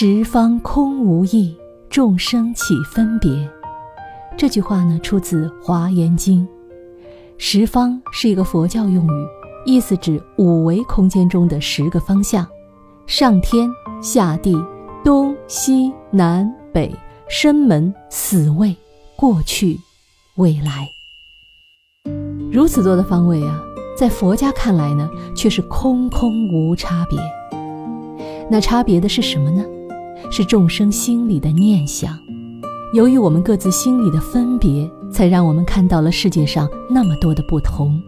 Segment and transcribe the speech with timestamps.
[0.00, 1.56] 十方空无义，
[1.90, 3.50] 众生起分别。
[4.36, 6.46] 这句话呢，出自《华严经》。
[7.36, 9.26] 十方是一个佛教用语，
[9.66, 12.46] 意思指五维空间中的十个方向：
[13.08, 13.68] 上天、
[14.00, 14.56] 下地、
[15.02, 16.94] 东西南北、
[17.28, 18.76] 生门、死位、
[19.16, 19.80] 过去、
[20.36, 20.88] 未来。
[22.52, 23.60] 如此多的方位啊，
[23.96, 27.18] 在佛家看来呢，却是空空无差别。
[28.48, 29.64] 那差别的是什么呢？
[30.30, 32.18] 是众生心里的念想。
[32.92, 38.00] 由于我们各自心里的分别，才让我们看到了世界上那么多的不同。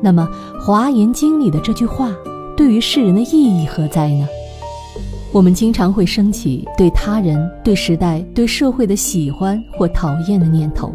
[0.00, 0.28] 那么，
[0.60, 2.14] 《华严经》里的这句话，
[2.56, 4.26] 对于世人的意义何在呢？
[5.32, 10.92] 我们经常会升起对他人、对时代、对社会的喜欢或讨厌的念头。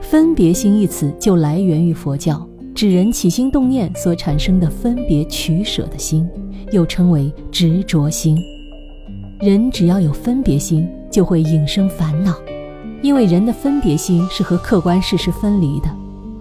[0.00, 6.26] 分别心一词就来源于佛教，指人起心动念所产生的分别取舍的心，
[6.72, 8.36] 又称为执着心。
[9.40, 10.88] 人只要有分别心。
[11.10, 12.32] 就会引生烦恼，
[13.02, 15.90] 因为人的分别心是和客观事实分离的。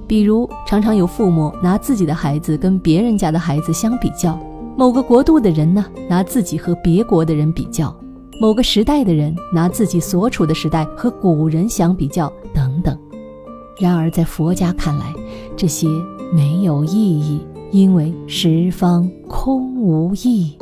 [0.08, 4.38] 比如，常常有父母拿自己的孩子跟别人家的孩子相比较；
[4.78, 7.92] 某个国度的人呢，拿自己和别国的人比较；
[8.40, 12.96] 某个时代的人拿自己所处的时代和古人相比较，等等。
[13.80, 15.12] 然而，在佛家看来，
[15.58, 15.88] 这些
[16.32, 20.56] 没有意义，因为十方空无义，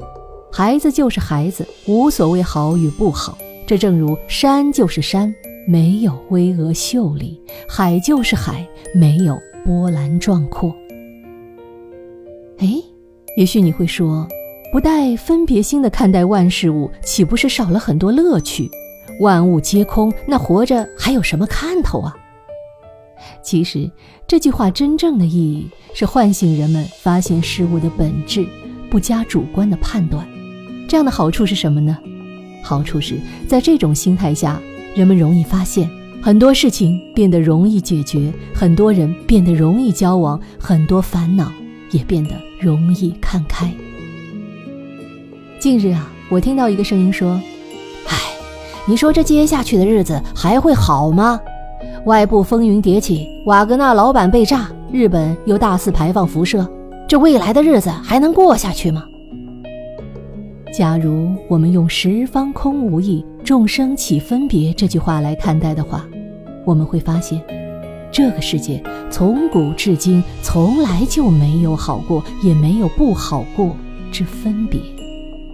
[0.52, 3.38] 孩子就是孩子，无所谓好与不好。
[3.66, 5.34] 这正如山就是山，
[5.67, 10.73] 没有巍峨秀丽；海就是海，没有波澜壮阔。
[12.59, 12.68] 哎，
[13.36, 14.25] 也许你会说，
[14.72, 18.70] 不带分别心的看待万事物，岂不是少了很多乐趣？
[19.20, 22.16] 万物皆空，那活着还有什么看头啊？
[23.44, 23.92] 其实，
[24.25, 28.48] 这句话真正的意义是唤醒人们发现事物的本质，
[28.90, 30.25] 不加主观的判断。
[30.88, 31.98] 这样的好处是什么呢？
[32.64, 34.60] 好处是在这种心态下，
[34.96, 35.90] 人们容易发现
[36.22, 41.52] 很多事情变得容易解决，很多人变得容易交往，很多烦恼
[41.92, 43.72] 也变得容易看开。
[45.59, 47.40] 近日啊，我听到一个声音说
[48.08, 48.16] ：“唉，
[48.86, 51.40] 你说这接下去的日子还会好吗？
[52.06, 56.66] 外部风云迭起，瓦格纳老板被炸，日本又大肆排放辐射，
[57.08, 59.03] 这未来的日子还能过下去吗？”
[60.75, 66.05] 假如我们用“十方空无义，众生起分别”这句话来看待的话，
[66.66, 67.41] 我们会发现，
[68.11, 73.75] 这个世界从古至今从来就没有好过，也没有不好过
[74.11, 74.79] 之分别。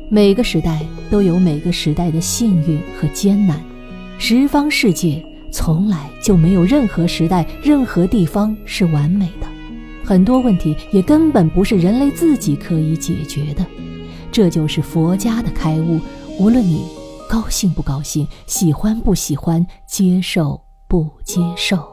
[0.09, 3.61] 每个时代都有每个时代的幸运和艰难，
[4.17, 9.47] 十方世界从来就没有任何时代、任何地方是完美的，
[10.03, 13.65] 很多问题也根本不是人类自己可以解决的。
[14.33, 16.01] 这就是佛家的开悟，
[16.39, 16.87] 无论你
[17.29, 21.92] 高兴不高兴，喜欢不喜欢，接受不接受。